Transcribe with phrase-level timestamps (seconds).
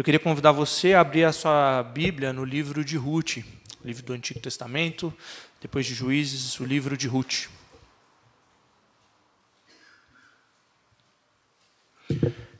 [0.00, 3.44] Eu queria convidar você a abrir a sua Bíblia no livro de Ruth,
[3.84, 5.12] livro do Antigo Testamento,
[5.60, 7.48] depois de Juízes, o livro de Ruth.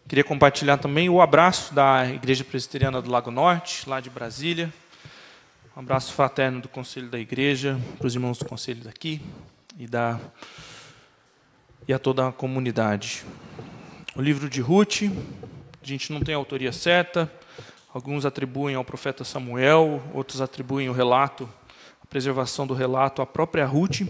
[0.06, 4.70] Queria compartilhar também o abraço da Igreja Presbiteriana do Lago Norte, lá de Brasília.
[5.74, 9.18] Um abraço fraterno do Conselho da Igreja, para os irmãos do Conselho daqui
[9.78, 10.20] e, da,
[11.88, 13.24] e a toda a comunidade.
[14.14, 15.04] O livro de Ruth,
[15.82, 17.30] a gente não tem autoria certa,
[17.92, 21.48] alguns atribuem ao profeta Samuel, outros atribuem o relato,
[22.02, 24.02] a preservação do relato à própria Ruth,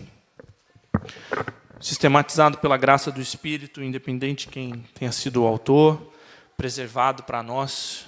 [1.80, 6.12] sistematizado pela graça do Espírito, independente de quem tenha sido o autor,
[6.56, 8.06] preservado para nós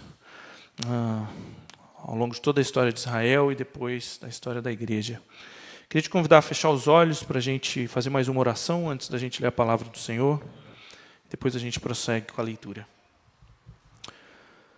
[0.87, 1.27] ah,
[1.99, 5.23] ao longo de toda a história de Israel e depois da história da igreja.
[5.89, 9.09] Queria te convidar a fechar os olhos para a gente fazer mais uma oração antes
[9.09, 10.43] da gente ler a palavra do Senhor.
[11.31, 12.87] Depois a gente prossegue com a leitura.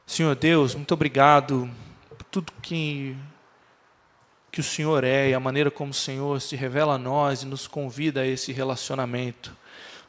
[0.07, 1.69] Senhor Deus, muito obrigado
[2.11, 3.17] por tudo que,
[4.53, 7.47] que o Senhor é e a maneira como o Senhor se revela a nós e
[7.47, 9.57] nos convida a esse relacionamento.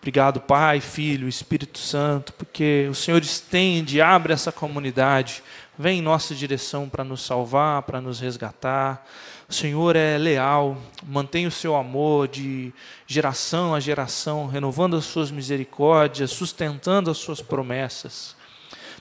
[0.01, 5.41] Obrigado, Pai, Filho, Espírito Santo, porque o Senhor estende, abre essa comunidade,
[5.79, 9.07] vem em nossa direção para nos salvar, para nos resgatar.
[9.47, 12.73] O Senhor é leal, mantém o seu amor de
[13.07, 18.35] geração a geração, renovando as suas misericórdias, sustentando as suas promessas.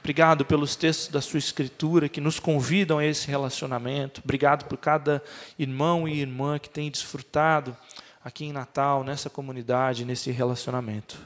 [0.04, 4.20] Obrigado pelos textos da sua escritura que nos convidam a esse relacionamento.
[4.22, 5.24] Obrigado por cada
[5.58, 7.74] irmão e irmã que tem desfrutado
[8.22, 11.18] aqui em Natal, nessa comunidade, nesse relacionamento.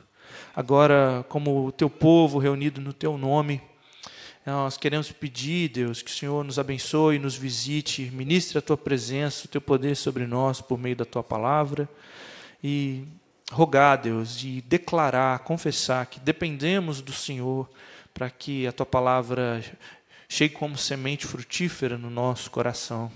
[0.54, 3.60] Agora, como o teu povo reunido no teu nome,
[4.46, 9.46] nós queremos pedir, Deus, que o Senhor nos abençoe, nos visite, ministre a tua presença,
[9.46, 11.88] o teu poder sobre nós por meio da tua palavra
[12.62, 13.02] e
[13.50, 17.68] rogar, Deus, de declarar, confessar que dependemos do Senhor
[18.18, 19.64] para que a tua palavra
[20.28, 23.12] chegue como semente frutífera no nosso coração.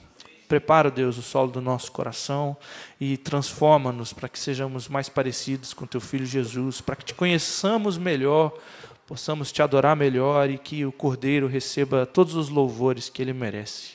[0.47, 2.57] Prepara, Deus, o solo do nosso coração
[3.01, 7.99] e transforma-nos para que sejamos mais parecidos com teu filho Jesus, para que te conheçamos
[7.99, 8.57] melhor,
[9.05, 13.95] possamos te adorar melhor e que o Cordeiro receba todos os louvores que ele merece.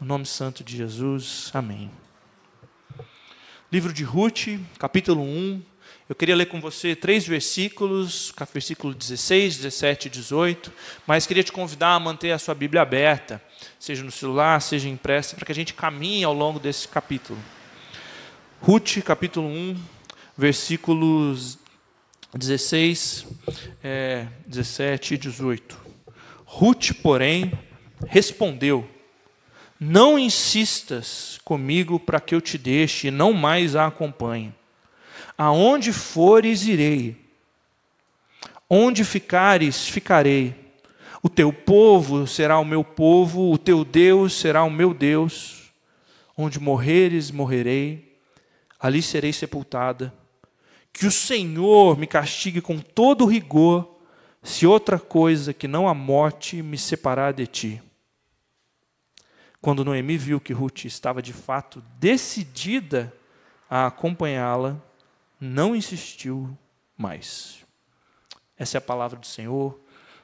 [0.00, 1.88] No nome santo de Jesus, amém.
[3.70, 5.62] Livro de Ruth, capítulo 1,
[6.12, 10.70] eu queria ler com você três versículos, versículo 16, 17 e 18,
[11.06, 13.42] mas queria te convidar a manter a sua Bíblia aberta,
[13.80, 17.38] seja no celular, seja impressa, para que a gente caminhe ao longo desse capítulo.
[18.60, 19.74] Ruth, capítulo 1,
[20.36, 21.58] versículos
[22.34, 23.26] 16,
[23.82, 25.80] é, 17 e 18.
[26.44, 27.58] Ruth, porém,
[28.06, 28.86] respondeu:
[29.80, 34.52] Não insistas comigo para que eu te deixe e não mais a acompanhe
[35.36, 37.16] Aonde fores, irei.
[38.68, 40.54] Onde ficares, ficarei.
[41.22, 45.72] O teu povo será o meu povo, o teu Deus será o meu Deus.
[46.36, 48.18] Onde morreres, morrerei.
[48.80, 50.12] Ali serei sepultada.
[50.92, 53.88] Que o Senhor me castigue com todo rigor,
[54.42, 57.82] se outra coisa que não a morte me separar de ti.
[59.60, 63.12] Quando Noemi viu que Ruth estava de fato decidida
[63.70, 64.76] a acompanhá-la,
[65.42, 66.56] não insistiu
[66.96, 67.66] mais.
[68.56, 69.76] Essa é a palavra do Senhor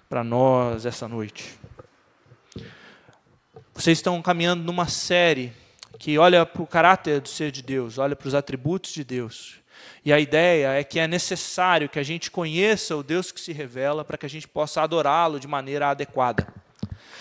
[0.08, 1.58] para nós essa noite.
[3.74, 5.52] Vocês estão caminhando numa série
[5.98, 9.56] que olha para o caráter do ser de Deus, olha para os atributos de Deus.
[10.04, 13.52] E a ideia é que é necessário que a gente conheça o Deus que se
[13.52, 16.46] revela para que a gente possa adorá-lo de maneira adequada.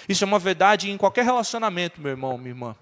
[0.08, 2.76] Isso é uma verdade em qualquer relacionamento, meu irmão, minha irmã.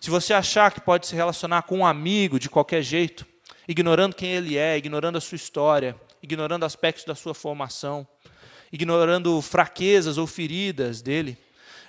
[0.00, 3.26] Se você achar que pode se relacionar com um amigo de qualquer jeito,
[3.68, 8.06] ignorando quem ele é, ignorando a sua história, ignorando aspectos da sua formação,
[8.72, 11.38] ignorando fraquezas ou feridas dele,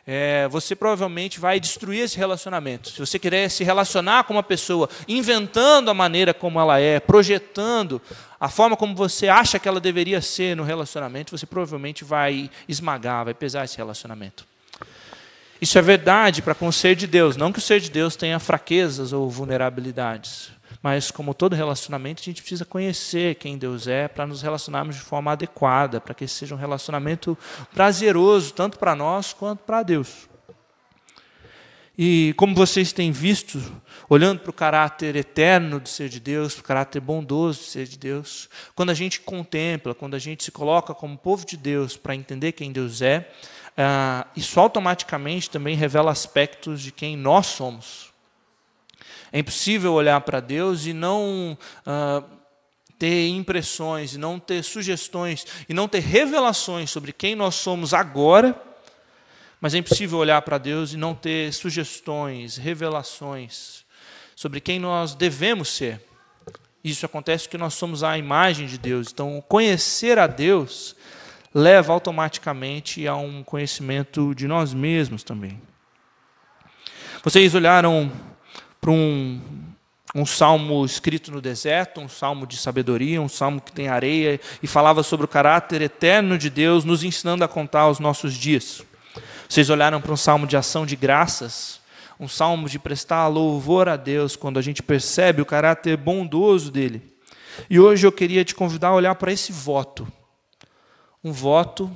[0.10, 2.90] é, você provavelmente vai destruir esse relacionamento.
[2.90, 8.02] Se você querer se relacionar com uma pessoa, inventando a maneira como ela é, projetando
[8.40, 13.26] a forma como você acha que ela deveria ser no relacionamento, você provavelmente vai esmagar,
[13.26, 14.46] vai pesar esse relacionamento.
[15.60, 18.16] Isso é verdade para com o ser de Deus, não que o ser de Deus
[18.16, 20.52] tenha fraquezas ou vulnerabilidades.
[20.82, 25.02] Mas, como todo relacionamento, a gente precisa conhecer quem Deus é para nos relacionarmos de
[25.02, 27.38] forma adequada, para que esse seja um relacionamento
[27.74, 30.28] prazeroso, tanto para nós quanto para Deus.
[32.00, 33.60] E como vocês têm visto,
[34.08, 37.88] olhando para o caráter eterno do ser de Deus, para o caráter bondoso do ser
[37.88, 41.98] de Deus, quando a gente contempla, quando a gente se coloca como povo de Deus
[41.98, 43.28] para entender quem Deus é,
[43.72, 48.14] uh, isso automaticamente também revela aspectos de quem nós somos.
[49.32, 52.24] É impossível olhar para Deus e não uh,
[52.98, 58.60] ter impressões, e não ter sugestões, e não ter revelações sobre quem nós somos agora,
[59.60, 63.86] Mas é impossível olhar para Deus e não ter sugestões, revelações
[64.36, 66.00] sobre quem nós devemos ser.
[66.84, 69.10] Isso acontece porque nós somos a imagem de Deus.
[69.12, 70.96] Então, conhecer a Deus
[71.54, 75.60] leva automaticamente a um conhecimento de nós mesmos também.
[77.24, 78.12] Vocês olharam
[78.80, 79.42] para um,
[80.16, 84.68] um salmo escrito no deserto, um salmo de sabedoria, um salmo que tem areia e
[84.68, 88.84] falava sobre o caráter eterno de Deus, nos ensinando a contar os nossos dias.
[89.48, 91.80] Vocês olharam para um salmo de ação de graças,
[92.20, 97.02] um salmo de prestar louvor a Deus quando a gente percebe o caráter bondoso dele.
[97.70, 100.08] E hoje eu queria te convidar a olhar para esse voto.
[101.24, 101.96] Um voto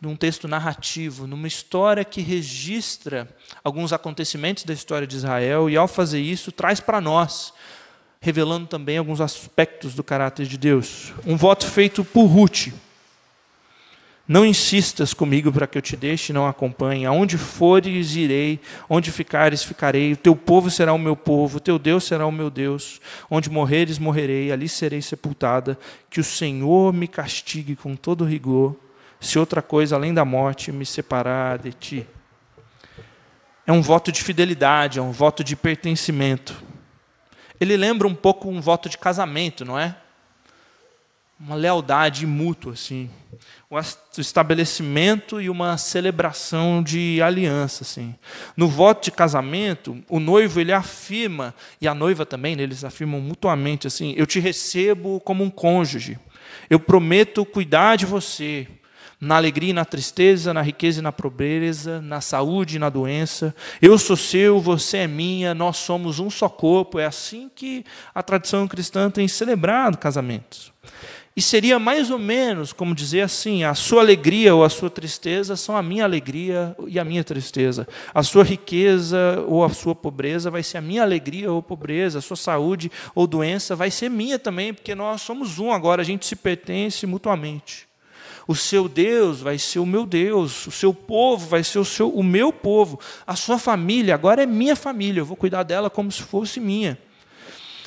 [0.00, 3.28] num texto narrativo, numa história que registra
[3.62, 7.52] alguns acontecimentos da história de Israel e, ao fazer isso, traz para nós,
[8.20, 11.12] revelando também alguns aspectos do caráter de Deus.
[11.26, 12.68] Um voto feito por Ruth.
[14.26, 17.04] Não insistas comigo para que eu te deixe não acompanhe.
[17.04, 18.60] Aonde fores, irei.
[18.88, 20.12] Onde ficares, ficarei.
[20.12, 21.56] O teu povo será o meu povo.
[21.56, 23.00] O teu Deus será o meu Deus.
[23.28, 24.52] Onde morreres, morrerei.
[24.52, 25.76] Ali serei sepultada.
[26.08, 28.76] Que o Senhor me castigue com todo rigor,
[29.20, 32.06] se outra coisa além da morte me separar de ti.
[33.66, 36.60] É um voto de fidelidade, é um voto de pertencimento.
[37.60, 39.94] Ele lembra um pouco um voto de casamento, não é?
[41.38, 43.10] Uma lealdade mútua, assim
[43.70, 47.84] o estabelecimento e uma celebração de aliança.
[47.84, 48.14] Assim.
[48.56, 53.20] No voto de casamento, o noivo ele afirma, e a noiva também, né, eles afirmam
[53.20, 56.18] mutuamente assim: Eu te recebo como um cônjuge,
[56.68, 58.66] eu prometo cuidar de você,
[59.20, 63.54] na alegria e na tristeza, na riqueza e na pobreza, na saúde e na doença.
[63.82, 66.98] Eu sou seu, você é minha, nós somos um só corpo.
[66.98, 67.84] É assim que
[68.14, 70.72] a tradição cristã tem celebrado casamentos.
[71.36, 75.54] E seria mais ou menos como dizer assim: a sua alegria ou a sua tristeza
[75.54, 77.86] são a minha alegria e a minha tristeza.
[78.12, 82.18] A sua riqueza ou a sua pobreza vai ser a minha alegria ou pobreza.
[82.18, 86.04] A sua saúde ou doença vai ser minha também, porque nós somos um agora, a
[86.04, 87.89] gente se pertence mutuamente.
[88.50, 92.08] O seu Deus vai ser o meu Deus, o seu povo vai ser o, seu,
[92.08, 96.10] o meu povo, a sua família agora é minha família, eu vou cuidar dela como
[96.10, 96.98] se fosse minha.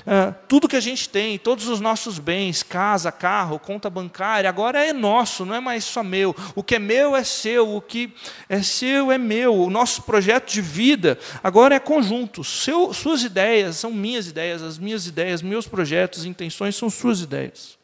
[0.07, 4.85] Ah, tudo que a gente tem, todos os nossos bens, casa, carro, conta bancária, agora
[4.85, 6.33] é nosso, não é mais só meu.
[6.55, 8.13] O que é meu é seu, o que
[8.47, 9.53] é seu é meu.
[9.53, 12.41] O nosso projeto de vida agora é conjunto.
[12.41, 17.82] Seu, suas ideias são minhas ideias, as minhas ideias, meus projetos, intenções são suas ideias.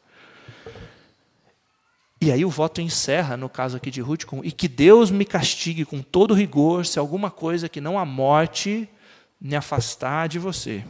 [2.20, 5.24] E aí o voto encerra, no caso aqui de Ruth, com, e que Deus me
[5.24, 8.88] castigue com todo rigor se alguma coisa que não a morte
[9.40, 10.84] me afastar de você.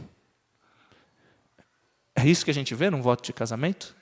[2.13, 3.95] É isso que a gente vê num voto de casamento?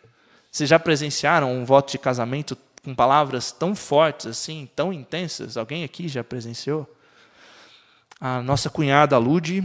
[0.51, 5.55] Vocês já presenciaram um voto de casamento com palavras tão fortes assim, tão intensas?
[5.55, 6.91] Alguém aqui já presenciou?
[8.19, 9.63] A nossa cunhada Lude,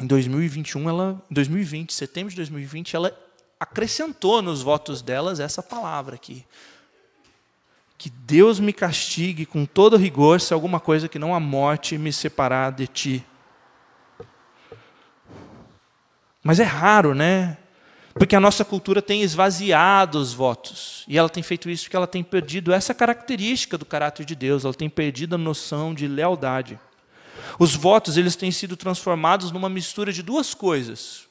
[0.00, 3.23] em 2021, ela, 2020, setembro de 2020, ela
[3.58, 6.44] acrescentou nos votos delas essa palavra aqui.
[7.96, 12.12] Que Deus me castigue com todo rigor se alguma coisa que não a morte me
[12.12, 13.26] separar de ti.
[16.42, 17.56] Mas é raro, né?
[18.12, 21.04] Porque a nossa cultura tem esvaziado os votos.
[21.08, 24.64] E ela tem feito isso porque ela tem perdido essa característica do caráter de Deus,
[24.64, 26.78] ela tem perdido a noção de lealdade.
[27.58, 31.26] Os votos, eles têm sido transformados numa mistura de duas coisas.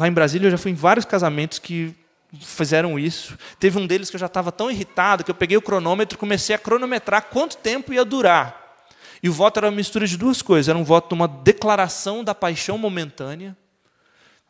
[0.00, 1.94] Lá em Brasília eu já fui em vários casamentos que
[2.40, 3.38] fizeram isso.
[3.58, 6.18] Teve um deles que eu já estava tão irritado que eu peguei o cronômetro e
[6.18, 8.78] comecei a cronometrar quanto tempo ia durar.
[9.22, 10.70] E o voto era uma mistura de duas coisas.
[10.70, 13.54] Era um voto de uma declaração da paixão momentânea.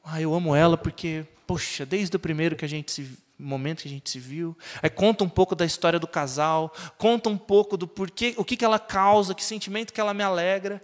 [0.05, 3.89] Ah, eu amo ela porque, poxa, desde o primeiro que a gente se momento que
[3.89, 4.57] a gente se viu.
[4.81, 8.57] Aí conta um pouco da história do casal, conta um pouco do porquê, o que,
[8.57, 10.81] que ela causa, que sentimento que ela me alegra.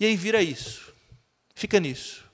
[0.00, 0.94] E aí vira isso.
[1.54, 2.27] Fica nisso.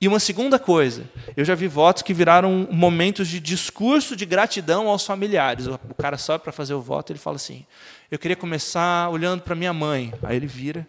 [0.00, 4.86] E uma segunda coisa, eu já vi votos que viraram momentos de discurso de gratidão
[4.86, 5.66] aos familiares.
[5.66, 7.66] O cara sobe para fazer o voto, ele fala assim:
[8.08, 10.14] Eu queria começar olhando para minha mãe.
[10.22, 10.86] Aí ele vira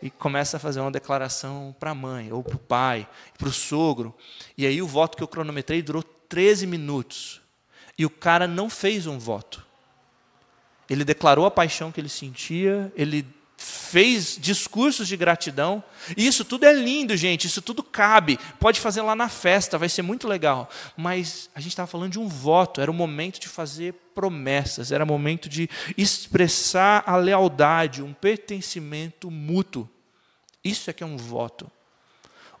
[0.00, 3.52] e começa a fazer uma declaração para a mãe, ou para o pai, para o
[3.52, 4.14] sogro.
[4.56, 7.40] E aí o voto que eu cronometrei durou 13 minutos.
[7.98, 9.66] E o cara não fez um voto.
[10.88, 13.26] Ele declarou a paixão que ele sentia, ele
[13.64, 15.82] fez discursos de gratidão.
[16.16, 18.38] E isso tudo é lindo, gente, isso tudo cabe.
[18.60, 20.68] Pode fazer lá na festa, vai ser muito legal.
[20.96, 25.02] Mas a gente estava falando de um voto, era o momento de fazer promessas, era
[25.02, 29.88] o momento de expressar a lealdade, um pertencimento mútuo.
[30.62, 31.70] Isso é que é um voto.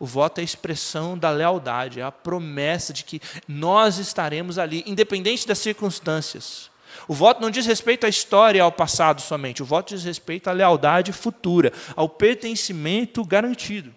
[0.00, 4.82] O voto é a expressão da lealdade, é a promessa de que nós estaremos ali,
[4.86, 6.70] independente das circunstâncias.
[7.06, 10.48] O voto não diz respeito à história e ao passado somente, o voto diz respeito
[10.48, 13.94] à lealdade futura, ao pertencimento garantido.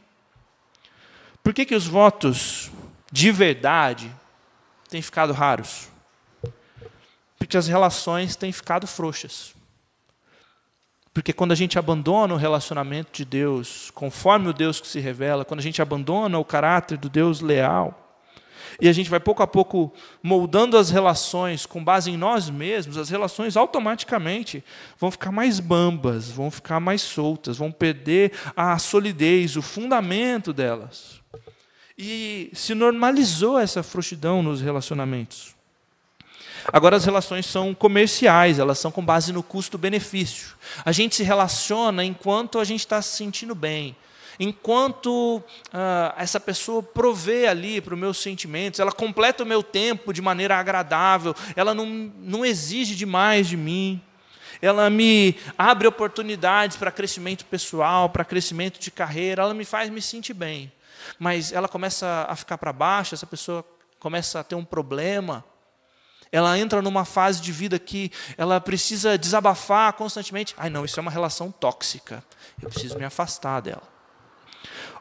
[1.43, 2.69] Por que, que os votos
[3.11, 4.11] de verdade
[4.89, 5.87] têm ficado raros?
[7.37, 9.55] Porque as relações têm ficado frouxas.
[11.13, 15.43] Porque quando a gente abandona o relacionamento de Deus, conforme o Deus que se revela,
[15.43, 18.06] quando a gente abandona o caráter do Deus leal,
[18.79, 19.91] e a gente vai pouco a pouco
[20.21, 24.63] moldando as relações com base em nós mesmos, as relações automaticamente
[24.99, 31.21] vão ficar mais bambas, vão ficar mais soltas, vão perder a solidez, o fundamento delas.
[31.97, 35.55] E se normalizou essa frouxidão nos relacionamentos.
[36.71, 40.49] Agora as relações são comerciais, elas são com base no custo-benefício.
[40.85, 43.95] A gente se relaciona enquanto a gente está se sentindo bem
[44.39, 45.41] enquanto
[45.73, 50.21] ah, essa pessoa provê ali para os meus sentimentos, ela completa o meu tempo de
[50.21, 54.01] maneira agradável, ela não, não exige demais de mim,
[54.61, 60.01] ela me abre oportunidades para crescimento pessoal, para crescimento de carreira, ela me faz me
[60.01, 60.71] sentir bem.
[61.19, 63.63] Mas ela começa a ficar para baixo, essa pessoa
[63.99, 65.43] começa a ter um problema,
[66.31, 70.53] ela entra numa fase de vida que ela precisa desabafar constantemente.
[70.57, 72.21] Ai, não, isso é uma relação tóxica.
[72.61, 73.96] Eu preciso me afastar dela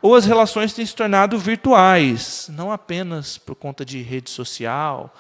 [0.03, 5.15] ou as relações têm se tornado virtuais, não apenas por conta de rede social,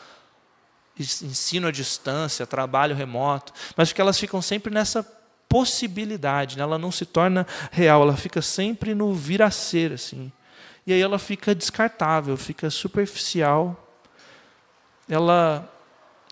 [0.99, 5.03] ensino à distância, trabalho remoto, mas porque elas ficam sempre nessa
[5.49, 6.63] possibilidade, né?
[6.63, 10.33] ela não se torna real, ela fica sempre no vir a ser, assim.
[10.87, 13.83] E aí ela fica descartável, fica superficial,
[15.09, 15.71] ela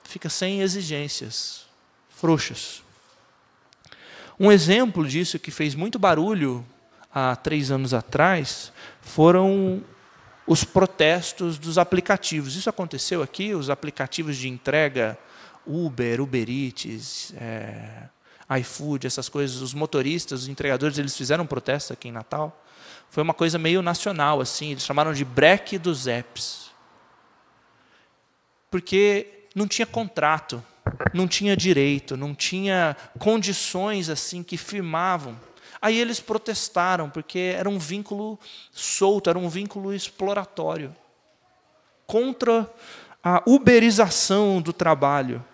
[0.04, 1.66] fica sem exigências,
[2.08, 2.82] frouxas.
[4.38, 6.64] Um exemplo disso que fez muito barulho
[7.14, 9.83] há três anos atrás, foram
[10.47, 12.56] os protestos dos aplicativos.
[12.56, 15.16] Isso aconteceu aqui, os aplicativos de entrega,
[15.64, 18.09] Uber, Uber Eats, é,
[18.59, 22.61] iFood, essas coisas, os motoristas, os entregadores, eles fizeram um protesto aqui em Natal.
[23.09, 26.71] Foi uma coisa meio nacional, assim, eles chamaram de break dos apps.
[28.71, 30.62] Porque não tinha contrato,
[31.12, 35.38] não tinha direito, não tinha condições assim que firmavam
[35.84, 38.40] Aí eles protestaram, porque era um vínculo
[38.72, 40.96] solto, era um vínculo exploratório
[42.06, 42.66] contra
[43.22, 45.44] a uberização do trabalho.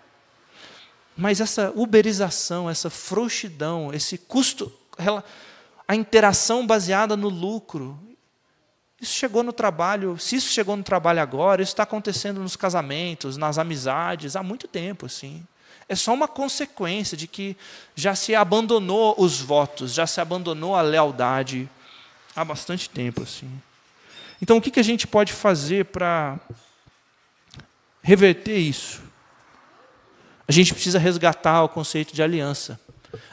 [1.17, 4.71] Mas essa uberização, essa frouxidão, esse custo,
[5.85, 7.99] a interação baseada no lucro,
[9.01, 13.35] isso chegou no trabalho, se isso chegou no trabalho agora, isso está acontecendo nos casamentos,
[13.35, 15.45] nas amizades, há muito tempo, assim
[15.91, 17.53] é só uma consequência de que
[17.93, 21.69] já se abandonou os votos, já se abandonou a lealdade
[22.33, 23.23] há bastante tempo.
[23.23, 23.51] assim.
[24.41, 26.39] Então, o que a gente pode fazer para
[28.01, 29.01] reverter isso?
[30.47, 32.79] A gente precisa resgatar o conceito de aliança.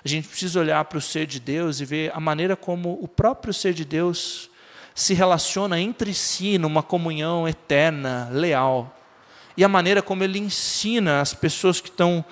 [0.05, 3.07] A gente precisa olhar para o ser de Deus e ver a maneira como o
[3.07, 4.51] próprio ser de Deus
[4.97, 8.98] se relaciona entre si numa comunhão eterna, leal
[9.59, 12.25] e a maneira como ele ensina as pessoas que estão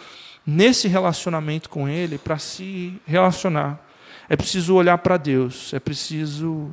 [0.47, 3.85] nesse relacionamento com ele para se relacionar.
[4.29, 6.73] É preciso olhar para Deus, é preciso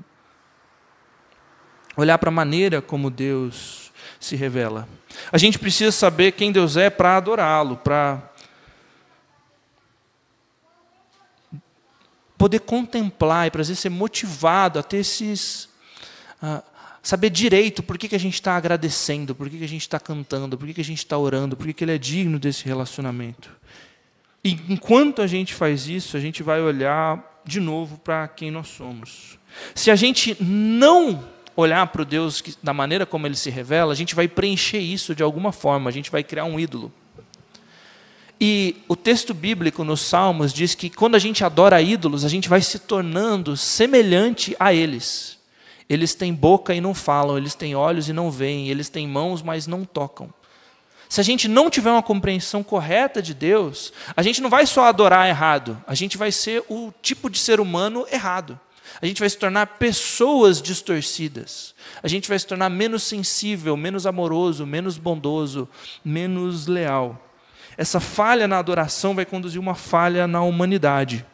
[1.97, 4.87] olhar para a maneira como Deus se revela.
[5.31, 8.21] A gente precisa saber quem Deus é para adorá-lo, para
[12.37, 15.67] poder contemplar e para ser motivado a ter esses.
[16.43, 16.72] Uh,
[17.03, 19.99] saber direito por que, que a gente está agradecendo, por que, que a gente está
[19.99, 22.63] cantando, por que, que a gente está orando, por que, que ele é digno desse
[22.63, 23.51] relacionamento.
[24.41, 28.69] E enquanto a gente faz isso, a gente vai olhar de novo para quem nós
[28.69, 29.37] somos.
[29.75, 33.91] Se a gente não olhar para o Deus que, da maneira como ele se revela,
[33.91, 36.91] a gente vai preencher isso de alguma forma, a gente vai criar um ídolo.
[38.39, 42.49] E o texto bíblico nos Salmos diz que quando a gente adora ídolos, a gente
[42.49, 45.37] vai se tornando semelhante a eles.
[45.93, 49.43] Eles têm boca e não falam, eles têm olhos e não veem, eles têm mãos,
[49.43, 50.33] mas não tocam.
[51.07, 54.85] Se a gente não tiver uma compreensão correta de Deus, a gente não vai só
[54.85, 58.59] adorar errado, a gente vai ser o tipo de ser humano errado.
[58.99, 61.75] A gente vai se tornar pessoas distorcidas.
[62.01, 65.69] A gente vai se tornar menos sensível, menos amoroso, menos bondoso,
[66.03, 67.21] menos leal.
[67.77, 71.25] Essa falha na adoração vai conduzir uma falha na humanidade.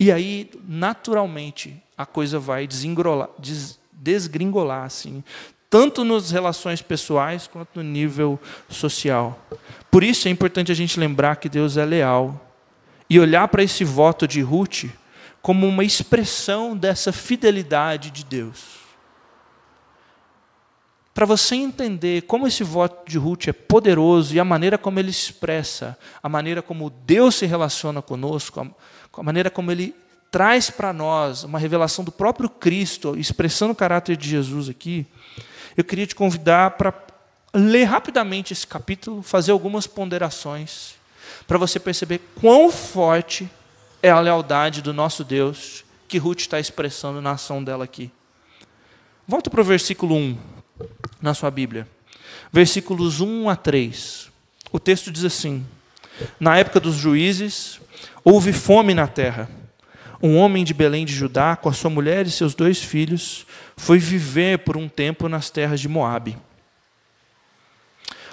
[0.00, 5.22] E aí, naturalmente, a coisa vai des, desgringolar, assim,
[5.68, 8.40] tanto nas relações pessoais quanto no nível
[8.70, 9.38] social.
[9.90, 12.48] Por isso é importante a gente lembrar que Deus é leal
[13.10, 14.86] e olhar para esse voto de Ruth
[15.42, 18.80] como uma expressão dessa fidelidade de Deus.
[21.12, 25.10] para você entender como esse voto de Ruth é poderoso e a maneira como ele
[25.10, 28.66] expressa, a maneira como Deus se relaciona conosco, a
[29.18, 29.94] maneira como ele
[30.30, 35.06] traz para nós uma revelação do próprio Cristo, expressando o caráter de Jesus aqui,
[35.76, 36.94] eu queria te convidar para
[37.52, 40.94] ler rapidamente esse capítulo, fazer algumas ponderações,
[41.46, 43.50] para você perceber quão forte
[44.02, 48.10] é a lealdade do nosso Deus que Ruth está expressando na ação dela aqui.
[49.26, 50.38] Volta para o versículo 1
[51.20, 51.86] na sua Bíblia.
[52.52, 54.30] Versículos 1 a 3.
[54.72, 55.64] O texto diz assim:
[56.38, 57.80] Na época dos juízes,
[58.24, 59.48] houve fome na terra.
[60.22, 63.46] Um homem de Belém de Judá, com a sua mulher e seus dois filhos,
[63.76, 66.36] foi viver por um tempo nas terras de Moabe.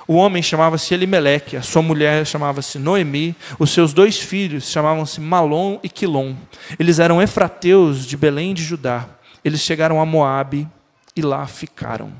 [0.07, 5.79] O homem chamava-se Elimeleque, a sua mulher chamava-se Noemi, os seus dois filhos chamavam-se Malom
[5.83, 6.33] e Quilom.
[6.79, 9.05] Eles eram efrateus de Belém de Judá.
[9.43, 10.67] Eles chegaram a Moabe
[11.13, 12.13] e lá ficaram.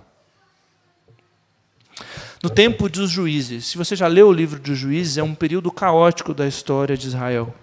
[2.42, 5.72] No tempo dos juízes, se você já leu o livro dos juízes, é um período
[5.72, 7.54] caótico da história de Israel.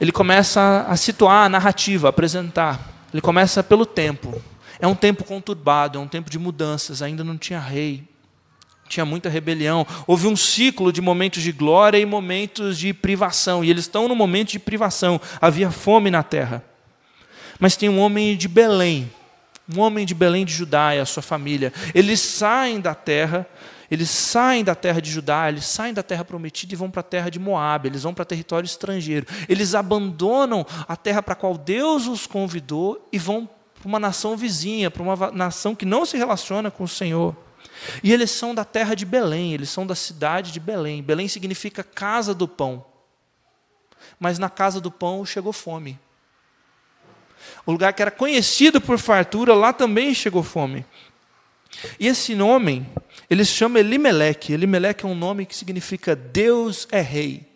[0.00, 2.92] Ele começa a situar a narrativa, a apresentar.
[3.12, 4.40] Ele começa pelo tempo.
[4.78, 8.04] É um tempo conturbado, é um tempo de mudanças, ainda não tinha rei,
[8.88, 9.86] tinha muita rebelião.
[10.06, 14.14] Houve um ciclo de momentos de glória e momentos de privação, e eles estão no
[14.14, 15.20] momento de privação.
[15.40, 16.62] Havia fome na terra.
[17.58, 19.10] Mas tem um homem de Belém,
[19.74, 21.72] um homem de Belém de Judá e a sua família.
[21.94, 23.46] Eles saem da terra,
[23.90, 27.04] eles saem da terra de Judá, eles saem da terra prometida e vão para a
[27.04, 29.26] terra de Moab, eles vão para território estrangeiro.
[29.48, 33.48] Eles abandonam a terra para a qual Deus os convidou e vão
[33.78, 37.36] para uma nação vizinha, para uma nação que não se relaciona com o Senhor.
[38.02, 41.02] E eles são da terra de Belém, eles são da cidade de Belém.
[41.02, 42.84] Belém significa casa do pão.
[44.18, 45.98] Mas na casa do pão chegou fome.
[47.68, 50.86] O lugar que era conhecido por fartura, lá também chegou fome.
[52.00, 52.88] E esse nome,
[53.28, 54.54] ele se chama Elimeleque.
[54.54, 57.46] Elimeleque é um nome que significa Deus é rei.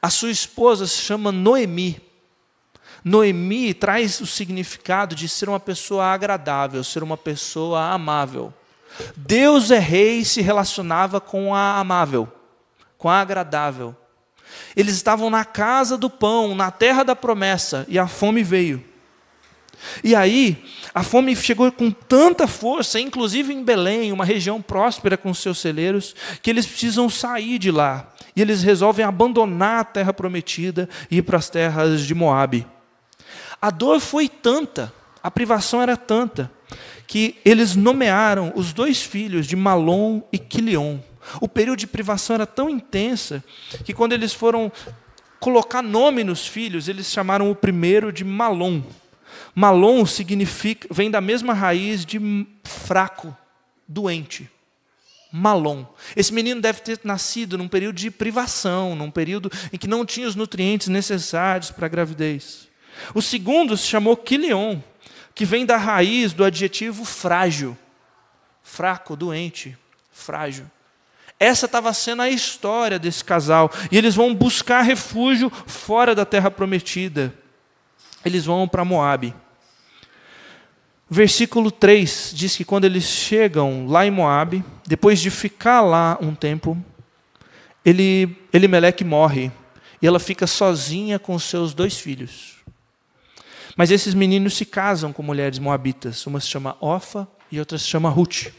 [0.00, 2.00] A sua esposa se chama Noemi.
[3.04, 8.54] Noemi traz o significado de ser uma pessoa agradável, ser uma pessoa amável.
[9.14, 12.26] Deus é rei se relacionava com a amável,
[12.96, 13.94] com a agradável.
[14.74, 18.88] Eles estavam na casa do pão, na terra da promessa, e a fome veio.
[20.02, 20.62] E aí,
[20.94, 26.14] a fome chegou com tanta força, inclusive em Belém, uma região próspera com seus celeiros,
[26.42, 28.12] que eles precisam sair de lá.
[28.34, 32.66] E eles resolvem abandonar a terra prometida e ir para as terras de Moabe.
[33.60, 36.50] A dor foi tanta, a privação era tanta,
[37.06, 40.98] que eles nomearam os dois filhos de Malom e Quilion.
[41.40, 43.44] O período de privação era tão intensa
[43.84, 44.72] que quando eles foram
[45.38, 48.82] colocar nome nos filhos, eles chamaram o primeiro de Malom.
[49.54, 52.20] Malom significa, vem da mesma raiz de
[52.64, 53.36] fraco,
[53.86, 54.50] doente.
[55.32, 55.84] Malom.
[56.16, 60.26] Esse menino deve ter nascido num período de privação, num período em que não tinha
[60.26, 62.68] os nutrientes necessários para a gravidez.
[63.14, 64.80] O segundo se chamou Quilion,
[65.34, 67.78] que vem da raiz do adjetivo frágil.
[68.62, 69.76] Fraco, doente,
[70.10, 70.66] frágil.
[71.38, 73.72] Essa estava sendo a história desse casal.
[73.90, 77.32] E eles vão buscar refúgio fora da terra prometida.
[78.24, 79.34] Eles vão para Moabe.
[81.08, 86.34] Versículo 3 diz que quando eles chegam lá em Moabe, depois de ficar lá um
[86.34, 86.76] tempo,
[87.84, 89.50] ele, Elimeleque morre.
[90.00, 92.56] E ela fica sozinha com seus dois filhos.
[93.76, 96.26] Mas esses meninos se casam com mulheres moabitas.
[96.26, 98.52] Uma se chama Ofa e outra se chama Ruth.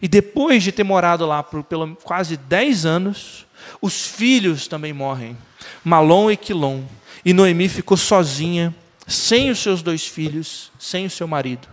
[0.00, 3.46] E depois de ter morado lá por pelo, quase 10 anos,
[3.80, 5.36] os filhos também morrem.
[5.84, 6.82] Malom e Quilom.
[7.26, 8.74] E Noemi ficou sozinha,
[9.06, 11.68] sem os seus dois filhos, sem o seu marido.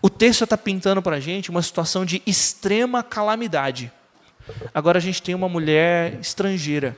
[0.00, 3.92] O texto está pintando para a gente uma situação de extrema calamidade.
[4.74, 6.96] Agora a gente tem uma mulher estrangeira,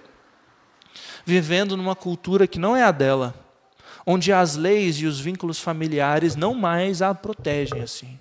[1.27, 3.35] vivendo numa cultura que não é a dela
[4.07, 8.19] onde as leis e os vínculos familiares não mais a protegem assim.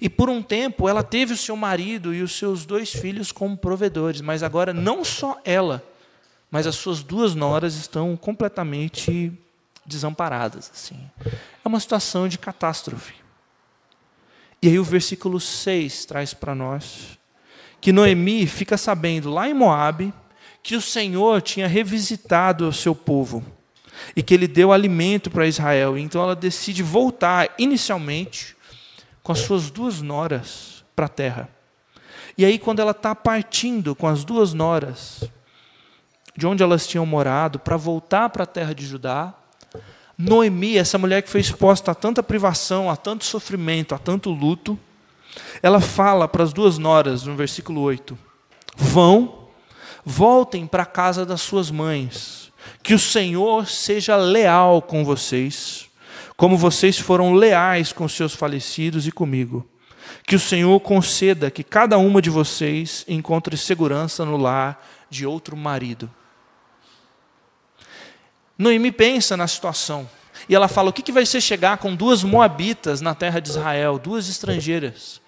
[0.00, 3.56] E por um tempo ela teve o seu marido e os seus dois filhos como
[3.56, 5.84] provedores, mas agora não só ela,
[6.50, 9.32] mas as suas duas noras estão completamente
[9.86, 10.98] desamparadas assim.
[11.64, 13.14] É uma situação de catástrofe.
[14.62, 17.18] E aí o versículo 6 traz para nós
[17.80, 20.12] que Noemi fica sabendo lá em Moabe
[20.62, 23.42] que o Senhor tinha revisitado o seu povo
[24.14, 25.96] e que ele deu alimento para Israel.
[25.96, 28.54] Então ela decide voltar inicialmente
[29.22, 31.48] com as suas duas noras para a terra.
[32.36, 35.24] E aí, quando ela está partindo com as duas noras,
[36.36, 39.34] de onde elas tinham morado, para voltar para a terra de Judá,
[40.16, 44.78] Noemi, essa mulher que foi exposta a tanta privação, a tanto sofrimento, a tanto luto,
[45.62, 48.18] ela fala para as duas noras, no versículo 8:
[48.76, 49.48] Vão,
[50.04, 55.88] voltem para a casa das suas mães, que o Senhor seja leal com vocês,
[56.36, 59.66] como vocês foram leais com seus falecidos e comigo.
[60.26, 65.56] Que o Senhor conceda que cada uma de vocês encontre segurança no lar de outro
[65.56, 66.10] marido.
[68.60, 70.06] Noemi pensa na situação.
[70.46, 73.48] E ela fala: o que, que vai ser chegar com duas moabitas na terra de
[73.48, 75.18] Israel, duas estrangeiras?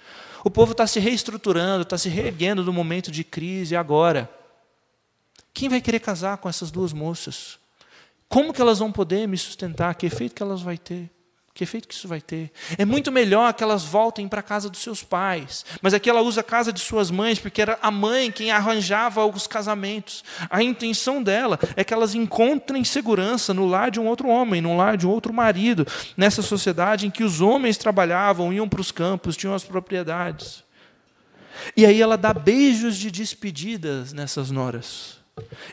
[0.45, 4.31] O povo está se reestruturando, está se reerguendo do momento de crise agora.
[5.55, 7.59] Quem vai querer casar com essas duas moças?
[8.29, 9.95] Como que elas vão poder me sustentar?
[9.95, 11.11] Que efeito que elas vão ter?
[11.55, 12.51] Que efeito que isso vai ter?
[12.79, 15.67] É muito melhor que elas voltem para a casa dos seus pais.
[15.83, 19.27] Mas aqui ela usa a casa de suas mães, porque era a mãe quem arranjava
[19.27, 20.25] os casamentos.
[20.49, 24.75] A intenção dela é que elas encontrem segurança no lar de um outro homem, no
[24.75, 25.87] lar de um outro marido,
[26.17, 30.65] nessa sociedade em que os homens trabalhavam, iam para os campos, tinham as propriedades.
[31.77, 35.19] E aí ela dá beijos de despedidas nessas noras.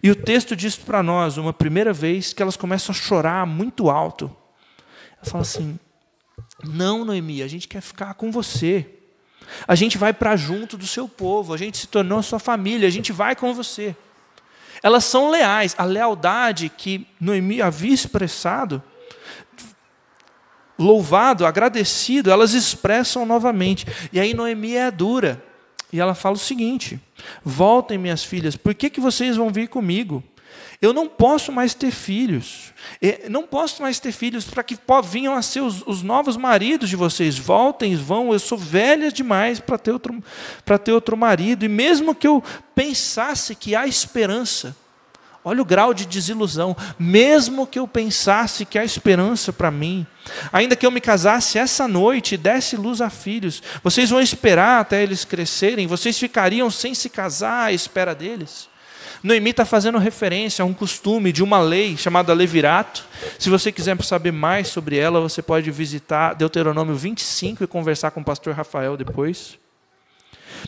[0.03, 3.89] E o texto diz para nós, uma primeira vez, que elas começam a chorar muito
[3.89, 4.35] alto.
[5.21, 5.79] Ela fala assim:
[6.63, 8.85] Não, Noemi, a gente quer ficar com você.
[9.67, 12.91] A gente vai para junto do seu povo, a gente se tornou sua família, a
[12.91, 13.95] gente vai com você.
[14.81, 18.81] Elas são leais, a lealdade que Noemi havia expressado,
[20.77, 23.85] louvado, agradecido, elas expressam novamente.
[24.13, 25.43] E aí Noemi é dura.
[25.91, 26.99] E ela fala o seguinte:
[27.43, 30.23] Voltem, minhas filhas, por que, que vocês vão vir comigo?
[30.81, 32.73] Eu não posso mais ter filhos.
[33.29, 36.95] Não posso mais ter filhos para que venham a ser os, os, novos maridos de
[36.95, 37.37] vocês.
[37.37, 38.31] Voltem, vão.
[38.31, 40.23] Eu sou velha demais para ter, outro,
[40.81, 41.65] ter outro marido.
[41.65, 42.41] E mesmo que eu
[42.73, 44.73] pensasse que há esperança,
[45.43, 46.73] olha o grau de desilusão.
[46.97, 50.07] Mesmo que eu pensasse que há esperança para mim,
[50.49, 54.79] ainda que eu me casasse essa noite e desse luz a filhos, vocês vão esperar
[54.79, 55.87] até eles crescerem?
[55.87, 58.68] Vocês ficariam sem se casar à espera deles?
[59.21, 63.05] Noemi está fazendo referência a um costume de uma lei chamada Levirato.
[63.37, 68.21] Se você quiser saber mais sobre ela, você pode visitar Deuteronômio 25 e conversar com
[68.21, 69.59] o pastor Rafael depois.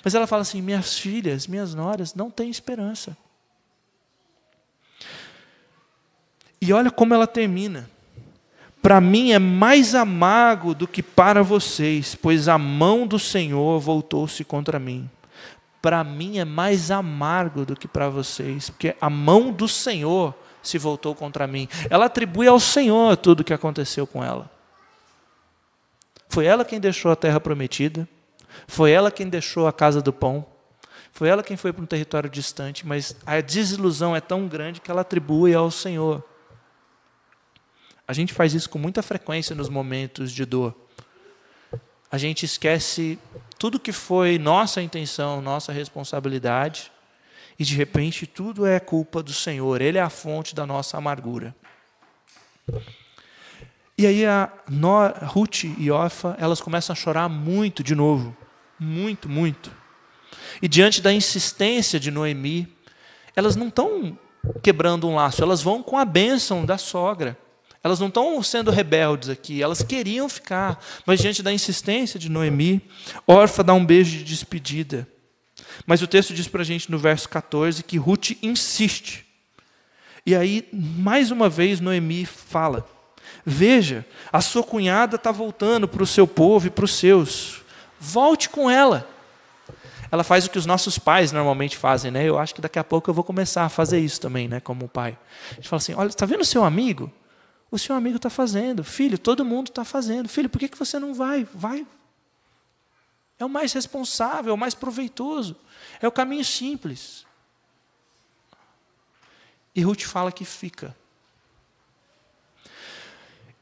[0.03, 3.15] Mas ela fala assim: minhas filhas, minhas noras, não têm esperança.
[6.61, 7.89] E olha como ela termina.
[8.81, 14.43] Para mim é mais amargo do que para vocês, pois a mão do Senhor voltou-se
[14.43, 15.09] contra mim
[15.81, 20.77] para mim é mais amargo do que para vocês, porque a mão do Senhor se
[20.77, 21.67] voltou contra mim.
[21.89, 24.49] Ela atribui ao Senhor tudo o que aconteceu com ela.
[26.29, 28.07] Foi ela quem deixou a terra prometida,
[28.67, 30.45] foi ela quem deixou a casa do pão,
[31.11, 34.89] foi ela quem foi para um território distante, mas a desilusão é tão grande que
[34.89, 36.23] ela atribui ao Senhor.
[38.07, 40.75] A gente faz isso com muita frequência nos momentos de dor.
[42.11, 43.17] A gente esquece
[43.57, 46.91] tudo que foi nossa intenção, nossa responsabilidade,
[47.57, 51.55] e de repente tudo é culpa do Senhor, Ele é a fonte da nossa amargura.
[53.97, 58.35] E aí a Nor, Ruth e Orfa, elas começam a chorar muito de novo,
[58.79, 59.71] muito, muito.
[60.61, 62.67] E diante da insistência de Noemi,
[63.35, 64.17] elas não estão
[64.61, 67.37] quebrando um laço, elas vão com a bênção da sogra.
[67.83, 72.81] Elas não estão sendo rebeldes aqui, elas queriam ficar, mas diante da insistência de Noemi,
[73.25, 75.07] Orfa dá um beijo de despedida.
[75.85, 79.25] Mas o texto diz para a gente no verso 14 que Ruth insiste.
[80.25, 82.87] E aí, mais uma vez, Noemi fala:
[83.43, 87.61] Veja, a sua cunhada está voltando para o seu povo e para os seus.
[87.99, 89.07] Volte com ela.
[90.11, 92.27] Ela faz o que os nossos pais normalmente fazem, né?
[92.27, 94.59] Eu acho que daqui a pouco eu vou começar a fazer isso também, né?
[94.59, 95.17] Como pai.
[95.51, 97.11] A gente fala assim: olha, está vendo o seu amigo?
[97.71, 98.83] O seu amigo está fazendo.
[98.83, 100.27] Filho, todo mundo está fazendo.
[100.27, 101.47] Filho, por que, que você não vai?
[101.55, 101.87] Vai.
[103.39, 105.55] É o mais responsável, é o mais proveitoso.
[106.01, 107.25] É o caminho simples.
[109.73, 110.95] E Ruth fala que fica.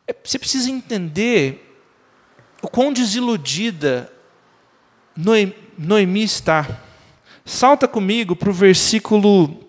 [0.08, 1.80] É, você precisa entender
[2.64, 4.12] o quão desiludida
[5.16, 6.82] Noemi está.
[7.46, 9.68] Salta comigo para o versículo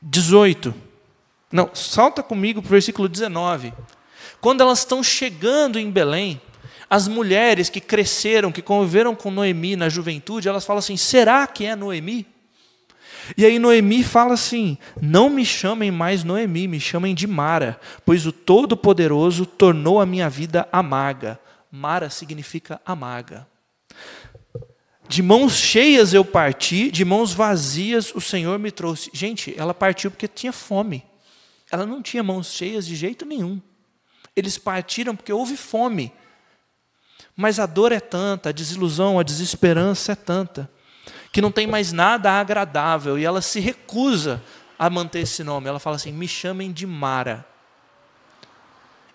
[0.00, 0.91] 18.
[1.52, 3.74] Não, salta comigo para o versículo 19.
[4.40, 6.40] Quando elas estão chegando em Belém,
[6.88, 11.64] as mulheres que cresceram, que conviveram com Noemi na juventude, elas falam assim: será que
[11.64, 12.26] é Noemi?
[13.36, 18.26] E aí Noemi fala assim: Não me chamem mais Noemi, me chamem de Mara, pois
[18.26, 21.38] o Todo-Poderoso tornou a minha vida amarga.
[21.70, 23.46] Mara significa amarga.
[25.08, 29.10] De mãos cheias eu parti, de mãos vazias o Senhor me trouxe.
[29.12, 31.04] Gente, ela partiu porque tinha fome.
[31.72, 33.60] Ela não tinha mãos cheias de jeito nenhum.
[34.36, 36.12] Eles partiram porque houve fome.
[37.34, 40.70] Mas a dor é tanta, a desilusão, a desesperança é tanta,
[41.32, 44.42] que não tem mais nada agradável e ela se recusa
[44.78, 45.68] a manter esse nome.
[45.68, 47.46] Ela fala assim: me chamem de Mara.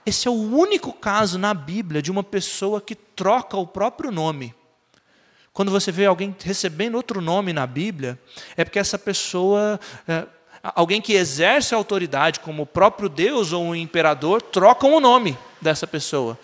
[0.06, 4.56] Esse é o único caso na Bíblia de uma pessoa que troca o próprio nome.
[5.52, 8.18] Quando você vê alguém recebendo outro nome na Bíblia,
[8.56, 10.26] é porque essa pessoa, é,
[10.76, 15.86] alguém que exerce autoridade como o próprio Deus ou o imperador, trocam o nome dessa
[15.86, 16.38] pessoa.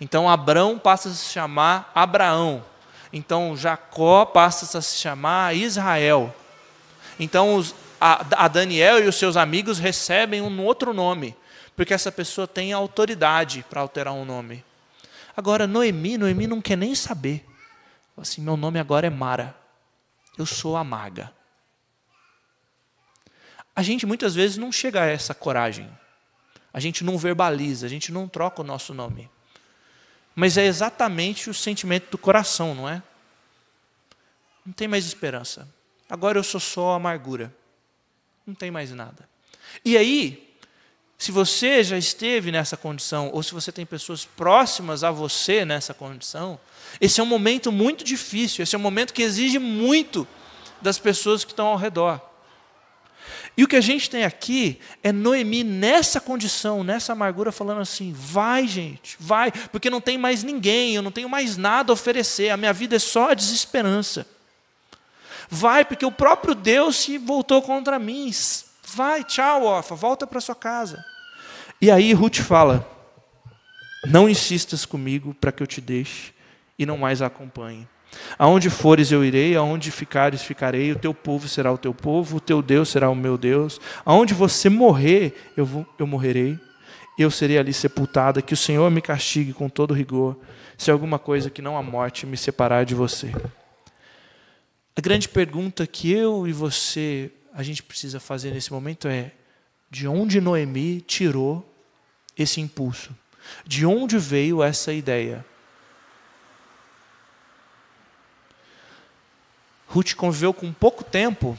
[0.00, 2.64] Então Abrão passa a se chamar Abraão.
[3.12, 6.34] Então Jacó passa a se chamar Israel.
[7.18, 11.36] Então os, a, a Daniel e os seus amigos recebem um outro nome
[11.80, 14.62] porque essa pessoa tem autoridade para alterar um nome.
[15.34, 17.42] Agora, Noemi, Noemi não quer nem saber.
[18.18, 19.56] Assim, meu nome agora é Mara.
[20.36, 21.32] Eu sou a maga.
[23.74, 25.88] A gente muitas vezes não chega a essa coragem.
[26.72, 29.30] A gente não verbaliza, a gente não troca o nosso nome.
[30.34, 33.02] Mas é exatamente o sentimento do coração, não é?
[34.64, 35.68] Não tem mais esperança.
[36.08, 37.52] Agora eu sou só amargura.
[38.46, 39.28] Não tem mais nada.
[39.84, 40.54] E aí,
[41.18, 45.92] se você já esteve nessa condição, ou se você tem pessoas próximas a você nessa
[45.92, 46.58] condição,
[47.00, 50.26] esse é um momento muito difícil, esse é um momento que exige muito
[50.80, 52.29] das pessoas que estão ao redor.
[53.56, 58.12] E o que a gente tem aqui é Noemi nessa condição, nessa amargura, falando assim:
[58.12, 62.50] vai, gente, vai, porque não tem mais ninguém, eu não tenho mais nada a oferecer,
[62.50, 64.26] a minha vida é só a desesperança.
[65.48, 68.30] Vai, porque o próprio Deus se voltou contra mim.
[68.94, 71.04] Vai, tchau, Ofa, volta para sua casa.
[71.80, 72.88] E aí Ruth fala:
[74.06, 76.32] Não insistas comigo para que eu te deixe
[76.78, 77.88] e não mais a acompanhe.
[78.38, 82.40] Aonde fores eu irei, aonde ficares ficarei, o teu povo será o teu povo, o
[82.40, 83.80] teu Deus será o meu Deus.
[84.04, 86.58] Aonde você morrer, eu, vou, eu morrerei,
[87.18, 90.36] eu serei ali sepultada, que o Senhor me castigue com todo rigor,
[90.76, 93.32] se alguma coisa que não a morte me separar de você.
[94.96, 99.32] A grande pergunta que eu e você a gente precisa fazer nesse momento é:
[99.90, 101.66] de onde Noemi tirou
[102.36, 103.14] esse impulso?
[103.66, 105.44] De onde veio essa ideia?
[109.90, 111.56] Ruth conviveu com pouco tempo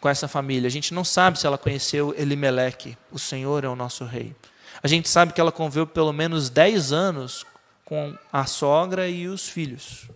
[0.00, 0.68] com essa família.
[0.68, 4.34] A gente não sabe se ela conheceu Elimeleque, o Senhor é o nosso rei.
[4.82, 7.44] A gente sabe que ela conviveu pelo menos 10 anos
[7.84, 10.08] com a sogra e os filhos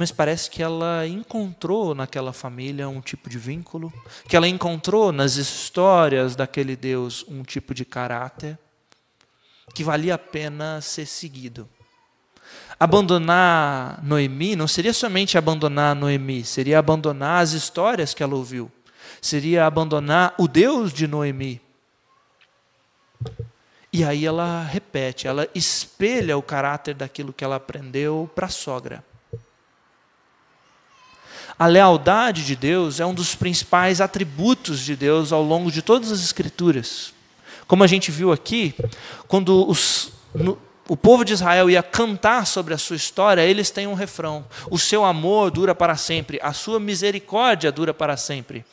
[0.00, 3.92] mas parece que ela encontrou naquela família um tipo de vínculo,
[4.26, 8.58] que ela encontrou nas histórias daquele Deus um tipo de caráter
[9.74, 11.68] que valia a pena ser seguido.
[12.82, 18.72] Abandonar Noemi não seria somente abandonar Noemi, seria abandonar as histórias que ela ouviu,
[19.20, 21.60] seria abandonar o Deus de Noemi.
[23.92, 29.04] E aí ela repete, ela espelha o caráter daquilo que ela aprendeu para a sogra.
[31.58, 36.10] A lealdade de Deus é um dos principais atributos de Deus ao longo de todas
[36.10, 37.12] as Escrituras.
[37.66, 38.74] Como a gente viu aqui,
[39.28, 40.56] quando os, no,
[40.90, 44.76] o povo de Israel ia cantar sobre a sua história, eles têm um refrão: O
[44.76, 48.64] seu amor dura para sempre, a sua misericórdia dura para sempre.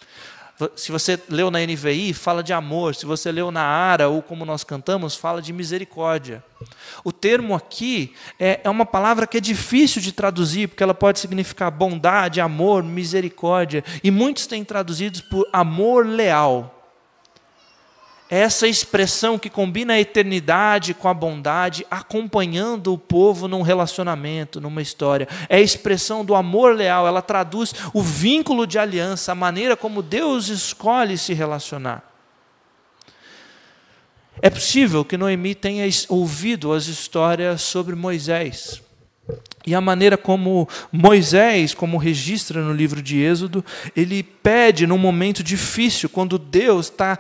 [0.76, 2.96] Se você leu na NVI, fala de amor.
[2.96, 6.44] Se você leu na Ara, ou como nós cantamos, fala de misericórdia.
[7.04, 11.20] O termo aqui é, é uma palavra que é difícil de traduzir, porque ela pode
[11.20, 13.84] significar bondade, amor, misericórdia.
[14.04, 16.77] E muitos têm traduzidos por amor leal
[18.30, 24.82] essa expressão que combina a eternidade com a bondade, acompanhando o povo num relacionamento, numa
[24.82, 25.28] história.
[25.48, 30.02] É a expressão do amor leal, ela traduz o vínculo de aliança, a maneira como
[30.02, 32.04] Deus escolhe se relacionar.
[34.42, 38.82] É possível que Noemi tenha ouvido as histórias sobre Moisés.
[39.66, 45.44] E a maneira como Moisés, como registra no livro de Êxodo, ele pede num momento
[45.44, 47.18] difícil, quando Deus está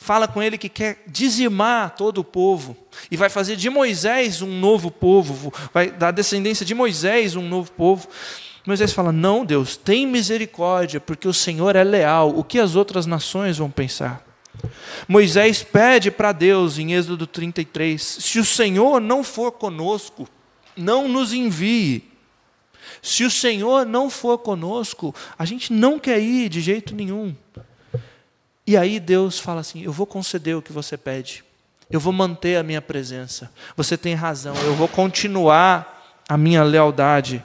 [0.00, 2.74] fala com ele que quer dizimar todo o povo
[3.10, 7.70] e vai fazer de Moisés um novo povo, vai da descendência de Moisés um novo
[7.72, 8.08] povo.
[8.66, 12.30] Moisés fala: Não, Deus, tem misericórdia, porque o Senhor é leal.
[12.34, 14.24] O que as outras nações vão pensar?
[15.06, 20.26] Moisés pede para Deus em Êxodo 33: Se o Senhor não for conosco,
[20.74, 22.08] não nos envie.
[23.02, 27.36] Se o Senhor não for conosco, a gente não quer ir de jeito nenhum.
[28.70, 31.42] E aí Deus fala assim: Eu vou conceder o que você pede,
[31.90, 33.50] eu vou manter a minha presença.
[33.76, 37.42] Você tem razão, eu vou continuar a minha lealdade.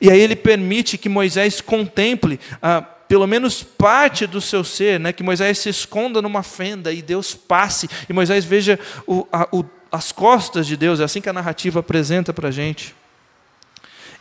[0.00, 5.12] E aí ele permite que Moisés contemple ah, pelo menos parte do seu ser, né,
[5.12, 9.66] que Moisés se esconda numa fenda e Deus passe, e Moisés veja o, a, o,
[9.92, 12.94] as costas de Deus, é assim que a narrativa apresenta para a gente.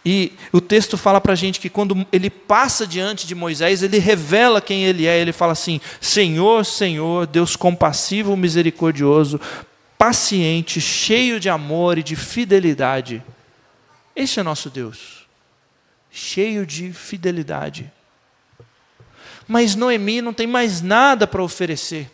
[0.05, 3.99] E o texto fala para a gente que quando ele passa diante de Moisés, ele
[3.99, 5.17] revela quem ele é.
[5.17, 9.39] Ele fala assim: Senhor, Senhor, Deus compassivo, misericordioso,
[9.97, 13.23] paciente, cheio de amor e de fidelidade.
[14.13, 15.25] Esse é nosso Deus,
[16.11, 17.89] cheio de fidelidade.
[19.47, 22.11] Mas Noemi não tem mais nada para oferecer.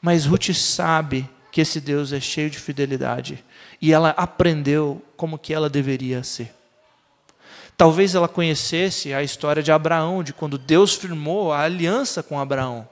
[0.00, 3.44] Mas Ruth sabe que esse Deus é cheio de fidelidade
[3.80, 6.61] e ela aprendeu como que ela deveria ser.
[7.82, 12.88] Talvez ela conhecesse a história de Abraão, de quando Deus firmou a aliança com Abraão.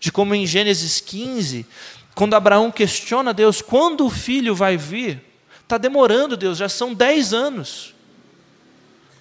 [0.00, 1.64] De como em Gênesis 15,
[2.12, 5.22] quando Abraão questiona Deus, quando o filho vai vir?
[5.62, 7.94] Está demorando, Deus, já são dez anos.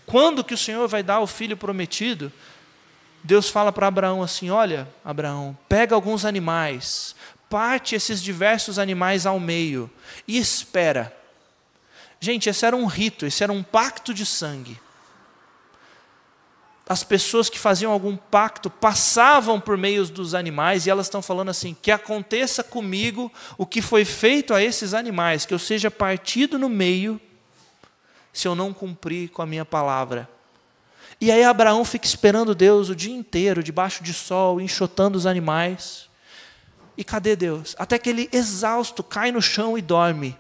[0.08, 2.32] Quando que o Senhor vai dar o filho prometido?
[3.24, 7.16] Deus fala para Abraão assim: Olha, Abraão, pega alguns animais,
[7.48, 9.88] parte esses diversos animais ao meio
[10.28, 11.16] e espera.
[12.20, 14.80] Gente, esse era um rito, esse era um pacto de sangue.
[16.88, 21.50] As pessoas que faziam algum pacto passavam por meio dos animais e elas estão falando
[21.50, 26.58] assim: que aconteça comigo o que foi feito a esses animais, que eu seja partido
[26.58, 27.22] no meio,
[28.34, 30.28] se eu não cumprir com a minha palavra.
[31.22, 36.10] E aí Abraão fica esperando Deus o dia inteiro, debaixo de sol, enxotando os animais.
[36.98, 37.76] E cadê Deus?
[37.78, 40.36] Até que ele, exausto, cai no chão e dorme.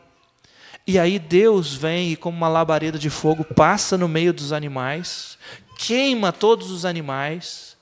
[0.89, 5.37] E aí Deus vem e, como uma labareda de fogo, passa no meio dos animais,
[5.77, 7.77] queima todos os animais.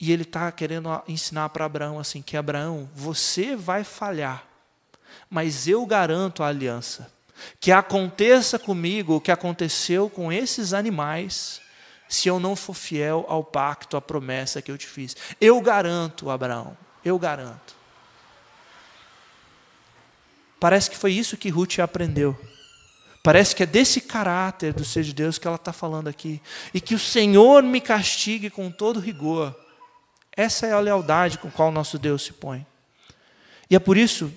[0.00, 4.42] E ele está querendo ensinar para Abraão assim: que Abraão, você vai falhar,
[5.28, 7.12] mas eu garanto a aliança.
[7.60, 11.60] Que aconteça comigo o que aconteceu com esses animais,
[12.08, 15.14] se eu não for fiel ao pacto, à promessa que eu te fiz.
[15.38, 17.76] Eu garanto, Abraão, eu garanto.
[20.64, 22.34] Parece que foi isso que Ruth aprendeu.
[23.22, 26.40] Parece que é desse caráter do ser de Deus que ela está falando aqui.
[26.72, 29.54] E que o Senhor me castigue com todo rigor.
[30.34, 32.66] Essa é a lealdade com a qual nosso Deus se põe.
[33.68, 34.32] E é por isso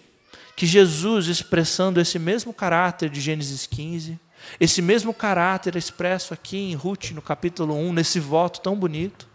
[0.54, 4.20] que Jesus, expressando esse mesmo caráter de Gênesis 15,
[4.60, 9.30] esse mesmo caráter expresso aqui em Ruth, no capítulo 1, nesse voto tão bonito,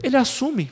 [0.00, 0.70] ele assume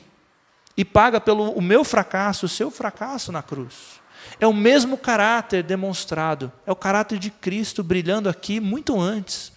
[0.77, 3.98] e paga pelo o meu fracasso, o seu fracasso na cruz.
[4.39, 9.51] É o mesmo caráter demonstrado, é o caráter de Cristo brilhando aqui muito antes,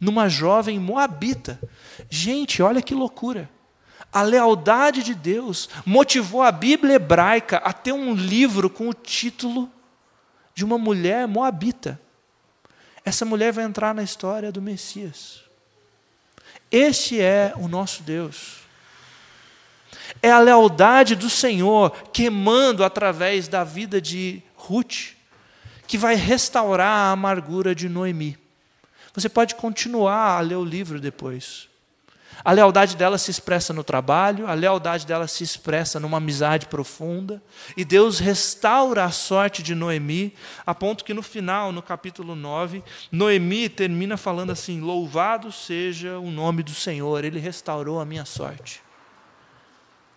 [0.00, 1.60] numa jovem moabita.
[2.10, 3.48] Gente, olha que loucura.
[4.12, 9.70] A lealdade de Deus motivou a Bíblia hebraica a ter um livro com o título
[10.54, 12.00] de uma mulher moabita.
[13.04, 15.44] Essa mulher vai entrar na história do Messias.
[16.70, 18.65] Esse é o nosso Deus.
[20.22, 25.14] É a lealdade do Senhor queimando através da vida de Ruth,
[25.86, 28.36] que vai restaurar a amargura de Noemi.
[29.14, 31.68] Você pode continuar a ler o livro depois.
[32.44, 37.42] A lealdade dela se expressa no trabalho, a lealdade dela se expressa numa amizade profunda,
[37.76, 40.34] e Deus restaura a sorte de Noemi,
[40.66, 46.30] a ponto que no final, no capítulo 9, Noemi termina falando assim: Louvado seja o
[46.30, 48.85] nome do Senhor, Ele restaurou a minha sorte.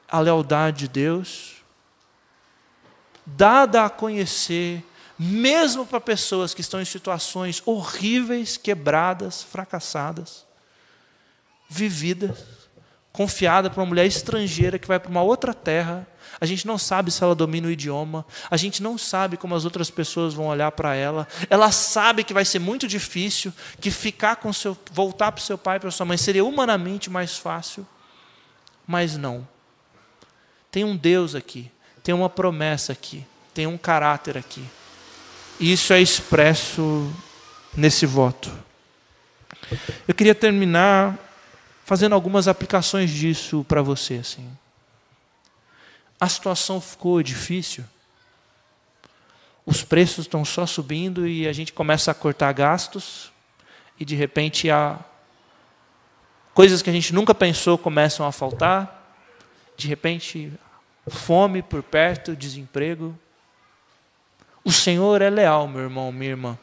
[0.09, 1.55] A lealdade de Deus,
[3.25, 4.83] dada a conhecer,
[5.17, 10.49] mesmo para pessoas que estão em situações horríveis, quebradas, fracassadas
[11.69, 12.35] vivida,
[13.13, 16.07] confiada para uma mulher estrangeira que vai para uma outra terra.
[16.41, 19.65] A gente não sabe se ela domina o idioma, a gente não sabe como as
[19.65, 21.27] outras pessoas vão olhar para ela.
[21.49, 25.79] Ela sabe que vai ser muito difícil, que ficar com seu, voltar para seu pai
[25.79, 27.85] para sua mãe seria humanamente mais fácil,
[28.87, 29.47] mas não.
[30.71, 31.71] Tem um Deus aqui,
[32.03, 34.63] tem uma promessa aqui, tem um caráter aqui.
[35.59, 37.11] E isso é expresso
[37.75, 38.51] nesse voto.
[40.07, 41.17] Eu queria terminar
[41.85, 44.15] fazendo algumas aplicações disso para você.
[44.15, 44.47] Assim.
[46.19, 47.83] A situação ficou difícil,
[49.65, 53.31] os preços estão só subindo e a gente começa a cortar gastos
[53.99, 54.99] e de repente há
[56.53, 58.98] coisas que a gente nunca pensou começam a faltar,
[59.79, 60.51] de repente
[61.07, 63.17] fome por perto, desemprego.
[64.63, 66.59] O Senhor é leal, meu irmão, minha irmã.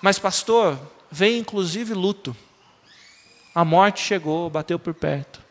[0.00, 0.78] Mas pastor,
[1.10, 2.34] vem inclusive luto.
[3.52, 5.42] A morte chegou, bateu por perto.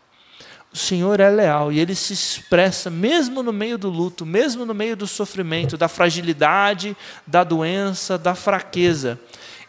[0.74, 4.74] O Senhor é leal e ele se expressa mesmo no meio do luto, mesmo no
[4.74, 6.96] meio do sofrimento, da fragilidade,
[7.26, 9.20] da doença, da fraqueza.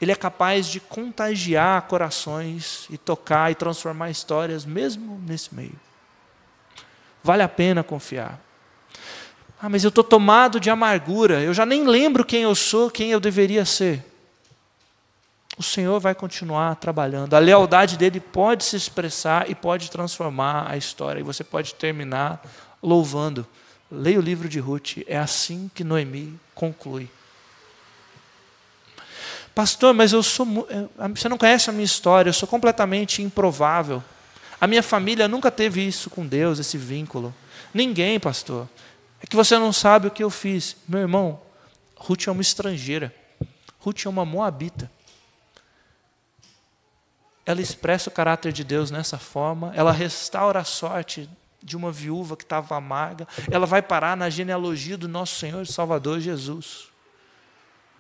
[0.00, 5.87] Ele é capaz de contagiar corações e tocar e transformar histórias, mesmo nesse meio.
[7.22, 8.40] Vale a pena confiar.
[9.60, 13.10] Ah, mas eu estou tomado de amargura, eu já nem lembro quem eu sou, quem
[13.10, 14.04] eu deveria ser.
[15.58, 17.34] O Senhor vai continuar trabalhando.
[17.34, 21.18] A lealdade dele pode se expressar e pode transformar a história.
[21.18, 22.40] E você pode terminar
[22.80, 23.44] louvando.
[23.90, 24.98] Leia o livro de Ruth.
[25.08, 27.10] É assim que Noemi conclui.
[29.52, 30.46] Pastor, mas eu sou.
[30.70, 34.00] Eh, você não conhece a minha história, eu sou completamente improvável.
[34.60, 37.34] A minha família nunca teve isso com Deus, esse vínculo.
[37.72, 38.68] Ninguém, pastor.
[39.20, 40.76] É que você não sabe o que eu fiz.
[40.88, 41.40] Meu irmão,
[41.96, 43.14] Ruth é uma estrangeira.
[43.78, 44.90] Ruth é uma moabita.
[47.46, 51.30] Ela expressa o caráter de Deus nessa forma, ela restaura a sorte
[51.62, 55.66] de uma viúva que estava amarga, ela vai parar na genealogia do nosso Senhor e
[55.66, 56.88] Salvador Jesus.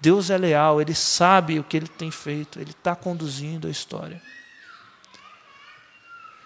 [0.00, 4.20] Deus é leal, Ele sabe o que Ele tem feito, Ele está conduzindo a história.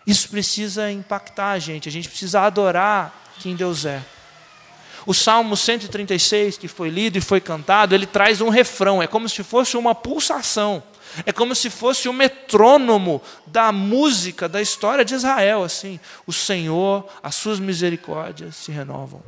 [0.06, 4.02] Isso precisa impactar a gente, a gente precisa adorar quem Deus é.
[5.04, 9.28] O Salmo 136, que foi lido e foi cantado, ele traz um refrão, é como
[9.28, 10.82] se fosse uma pulsação,
[11.26, 15.64] é como se fosse o metrônomo da música da história de Israel.
[15.64, 19.22] Assim, o Senhor, as suas misericórdias se renovam.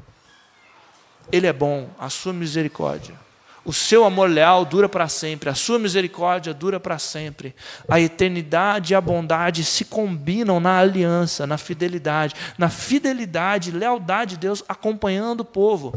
[1.33, 3.25] Ele é bom, a sua misericórdia
[3.65, 7.55] o seu amor leal dura para sempre, a sua misericórdia dura para sempre.
[7.89, 14.33] A eternidade e a bondade se combinam na aliança, na fidelidade, na fidelidade e lealdade
[14.33, 15.95] de Deus acompanhando o povo.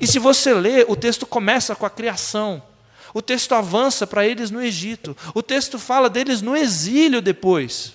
[0.00, 2.62] E se você ler, o texto começa com a criação.
[3.12, 5.16] O texto avança para eles no Egito.
[5.34, 7.94] O texto fala deles no exílio depois.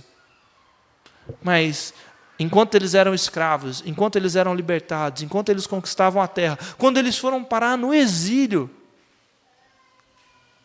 [1.41, 1.93] Mas
[2.37, 7.17] enquanto eles eram escravos, enquanto eles eram libertados, enquanto eles conquistavam a terra, quando eles
[7.17, 8.69] foram parar no exílio,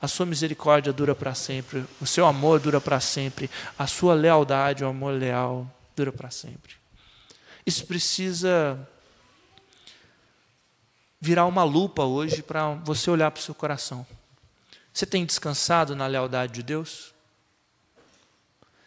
[0.01, 4.85] a sua misericórdia dura para sempre, o seu amor dura para sempre, a sua lealdade,
[4.85, 6.75] o amor leal dura para sempre.
[7.67, 8.79] Isso precisa
[11.21, 14.07] virar uma lupa hoje para você olhar para o seu coração.
[14.93, 17.13] Você tem descansado na lealdade de Deus?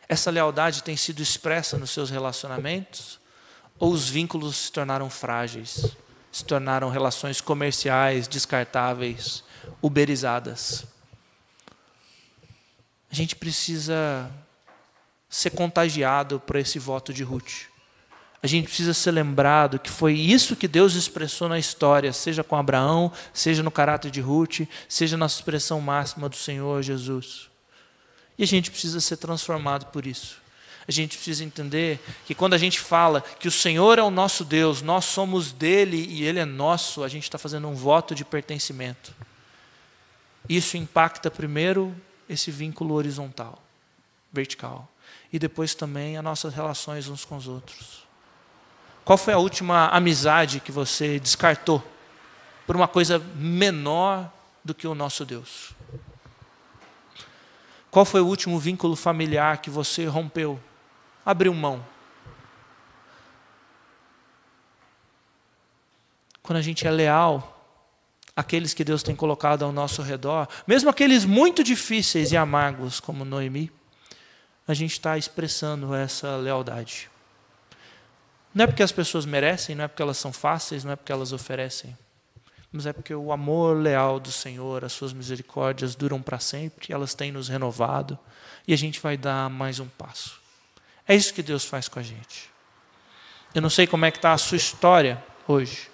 [0.08, 3.20] Essa lealdade tem sido expressa nos seus relacionamentos?
[3.78, 5.96] Ou os vínculos se tornaram frágeis?
[6.32, 9.44] Se tornaram relações comerciais descartáveis,
[9.82, 10.86] uberizadas?
[13.12, 14.32] A gente precisa
[15.30, 17.70] ser contagiado por esse voto de Ruth.
[18.44, 22.56] A gente precisa ser lembrado que foi isso que Deus expressou na história, seja com
[22.56, 27.50] Abraão, seja no caráter de Ruth, seja na expressão máxima do Senhor Jesus.
[28.38, 30.42] E a gente precisa ser transformado por isso.
[30.88, 34.44] A gente precisa entender que quando a gente fala que o Senhor é o nosso
[34.44, 38.26] Deus, nós somos dele e ele é nosso, a gente está fazendo um voto de
[38.26, 39.14] pertencimento.
[40.50, 41.96] Isso impacta primeiro
[42.32, 43.62] esse vínculo horizontal,
[44.32, 44.88] vertical.
[45.32, 48.08] E depois também as nossas relações uns com os outros.
[49.04, 51.84] Qual foi a última amizade que você descartou
[52.66, 54.32] por uma coisa menor
[54.64, 55.74] do que o nosso Deus?
[57.90, 60.58] Qual foi o último vínculo familiar que você rompeu,
[61.26, 61.86] abriu mão?
[66.42, 67.61] Quando a gente é leal
[68.36, 73.26] aqueles que Deus tem colocado ao nosso redor, mesmo aqueles muito difíceis e amargos, como
[73.26, 73.72] Noemi,
[74.68, 77.10] a gente está expressando essa lealdade.
[78.54, 81.12] Não é porque as pessoas merecem, não é porque elas são fáceis, não é porque
[81.12, 81.98] elas oferecem,
[82.72, 87.14] mas é porque o amor leal do Senhor, as suas misericórdias duram para sempre, elas
[87.14, 88.18] têm nos renovado
[88.68, 90.40] e a gente vai dar mais um passo.
[91.08, 92.50] É isso que Deus faz com a gente.
[93.54, 95.91] Eu não sei como é que está a sua história hoje.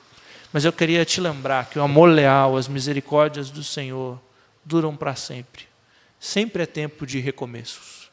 [0.58, 4.20] Mas eu queria te lembrar que o amor leal, as misericórdias do Senhor
[4.66, 5.68] duram para sempre.
[6.20, 8.10] Sempre é tempo de recomeços.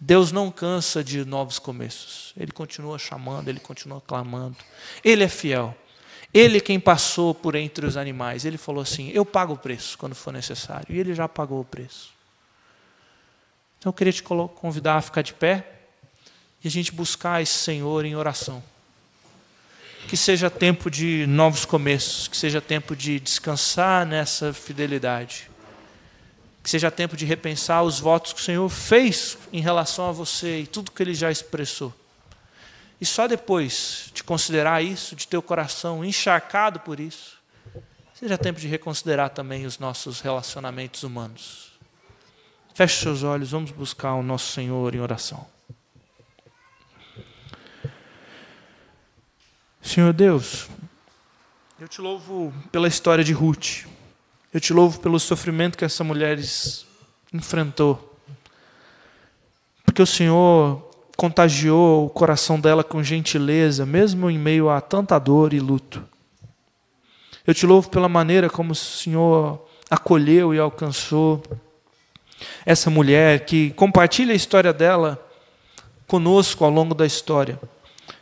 [0.00, 2.32] Deus não cansa de novos começos.
[2.36, 4.56] Ele continua chamando, ele continua clamando.
[5.04, 5.72] Ele é fiel.
[6.34, 8.44] Ele quem passou por entre os animais.
[8.44, 10.92] Ele falou assim: Eu pago o preço quando for necessário.
[10.92, 12.12] E ele já pagou o preço.
[13.78, 15.64] Então eu queria te convidar a ficar de pé
[16.64, 18.73] e a gente buscar esse Senhor em oração
[20.08, 25.50] que seja tempo de novos começos, que seja tempo de descansar nessa fidelidade,
[26.62, 30.60] que seja tempo de repensar os votos que o Senhor fez em relação a você
[30.60, 31.92] e tudo que Ele já expressou.
[33.00, 37.38] E só depois de considerar isso, de ter o coração encharcado por isso,
[38.14, 41.72] seja tempo de reconsiderar também os nossos relacionamentos humanos.
[42.74, 45.53] Feche seus olhos, vamos buscar o nosso Senhor em oração.
[49.94, 50.66] Senhor Deus,
[51.80, 53.86] eu te louvo pela história de Ruth.
[54.52, 56.36] Eu te louvo pelo sofrimento que essa mulher
[57.32, 58.18] enfrentou.
[59.86, 60.82] Porque o Senhor
[61.16, 66.02] contagiou o coração dela com gentileza, mesmo em meio a tanta dor e luto.
[67.46, 71.40] Eu te louvo pela maneira como o Senhor acolheu e alcançou
[72.66, 75.24] essa mulher que compartilha a história dela
[76.08, 77.60] conosco ao longo da história.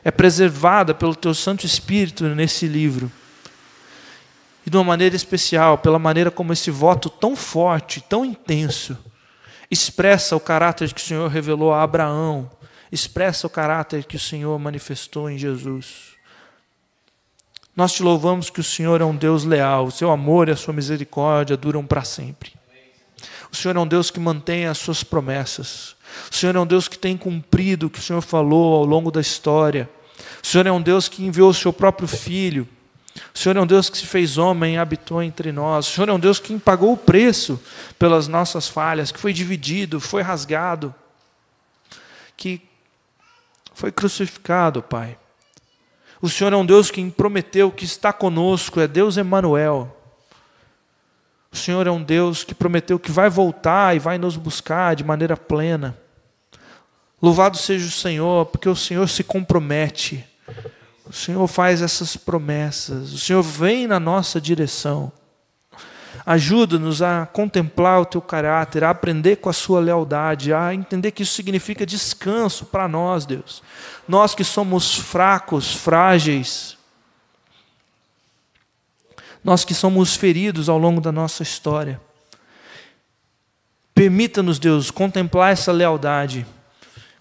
[0.05, 3.11] É preservada pelo teu Santo Espírito nesse livro.
[4.67, 8.97] E de uma maneira especial, pela maneira como esse voto tão forte, tão intenso,
[9.71, 12.51] expressa o caráter que o Senhor revelou a Abraão,
[12.91, 16.13] expressa o caráter que o Senhor manifestou em Jesus.
[17.75, 20.57] Nós te louvamos que o Senhor é um Deus leal, o seu amor e a
[20.57, 22.53] sua misericórdia duram para sempre.
[23.51, 25.97] O Senhor é um Deus que mantém as suas promessas.
[26.31, 29.11] O Senhor é um Deus que tem cumprido o que o Senhor falou ao longo
[29.11, 29.89] da história.
[30.43, 32.69] O Senhor é um Deus que enviou o seu próprio filho.
[33.35, 35.87] O Senhor é um Deus que se fez homem e habitou entre nós.
[35.87, 37.61] O Senhor é um Deus que pagou o preço
[37.99, 40.95] pelas nossas falhas, que foi dividido, foi rasgado,
[42.37, 42.61] que
[43.75, 45.19] foi crucificado, Pai.
[46.21, 50.02] O Senhor é um Deus que prometeu que está conosco, é Deus Emanuel.
[51.53, 55.05] O Senhor é um Deus que prometeu que vai voltar e vai nos buscar de
[55.05, 55.95] maneira plena.
[57.21, 60.25] Louvado seja o Senhor, porque o Senhor se compromete.
[61.07, 63.13] O Senhor faz essas promessas.
[63.13, 65.13] O Senhor vem na nossa direção.
[66.25, 71.23] Ajuda-nos a contemplar o teu caráter, a aprender com a sua lealdade, a entender que
[71.23, 73.63] isso significa descanso para nós, Deus.
[74.09, 76.79] Nós que somos fracos, frágeis,
[79.45, 82.01] nós que somos feridos ao longo da nossa história.
[83.95, 86.47] Permita-nos, Deus, contemplar essa lealdade.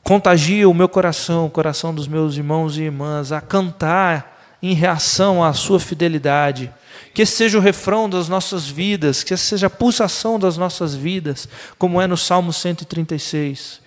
[0.03, 5.43] Contagia o meu coração, o coração dos meus irmãos e irmãs, a cantar em reação
[5.43, 6.72] à sua fidelidade.
[7.13, 10.95] Que esse seja o refrão das nossas vidas, que essa seja a pulsação das nossas
[10.95, 11.47] vidas,
[11.78, 13.80] como é no Salmo 136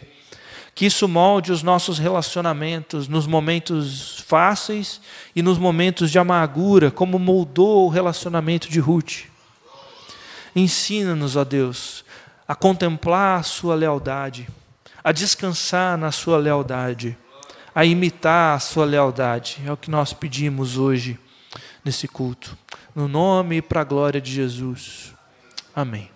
[0.75, 5.01] que isso molde os nossos relacionamentos nos momentos fáceis
[5.35, 9.27] e nos momentos de amargura, como moldou o relacionamento de Ruth.
[10.55, 12.05] Ensina-nos, ó Deus,
[12.47, 14.49] a contemplar a Sua lealdade,
[15.03, 17.16] a descansar na Sua lealdade,
[17.75, 19.62] a imitar a Sua lealdade.
[19.64, 21.18] É o que nós pedimos hoje
[21.85, 22.57] nesse culto.
[22.95, 25.14] No nome e para a glória de Jesus.
[25.75, 26.11] Amém.